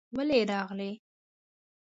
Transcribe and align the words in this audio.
ولې 0.15 0.39
راغلې؟ 0.51 0.91